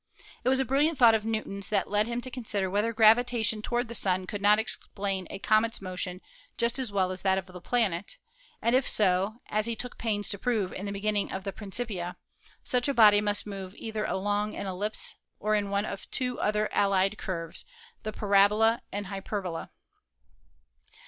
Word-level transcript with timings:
It 0.43 0.49
was 0.49 0.59
a 0.59 0.65
brilliant 0.65 0.97
thought 0.97 1.13
of 1.13 1.25
Newton's 1.25 1.69
that 1.69 1.87
led 1.91 2.07
him 2.07 2.21
to 2.21 2.31
consider 2.31 2.71
whether 2.71 2.91
gravitation 2.91 3.61
toward 3.61 3.87
the 3.87 3.93
Sun 3.93 4.25
could 4.25 4.41
not 4.41 4.57
explain 4.57 5.27
a 5.29 5.37
comet's 5.37 5.79
motion 5.79 6.21
just 6.57 6.79
as 6.79 6.91
well 6.91 7.11
as 7.11 7.21
that 7.21 7.37
of 7.37 7.45
the 7.45 7.61
planet, 7.61 8.17
232 8.63 8.65
ASTRONOMY 8.65 8.67
and 8.67 8.75
if 8.75 8.89
so, 8.89 9.41
as 9.55 9.67
he 9.67 9.75
took 9.75 9.99
pains 9.99 10.27
to 10.29 10.39
prove 10.39 10.73
in 10.73 10.87
the 10.87 10.91
beginning 10.91 11.31
of 11.31 11.43
the 11.43 11.53
Principia, 11.53 12.17
such 12.63 12.87
a 12.87 12.95
body 12.95 13.21
must 13.21 13.45
move 13.45 13.75
either 13.75 14.03
along 14.05 14.55
an 14.55 14.65
ellipse 14.65 15.17
or 15.39 15.53
in 15.53 15.69
one 15.69 15.85
of 15.85 16.09
two 16.09 16.39
other 16.39 16.67
allied 16.73 17.19
curves, 17.19 17.63
the 18.01 18.11
parabola 18.11 18.81
and 18.91 19.05
hyperbola. 19.05 19.69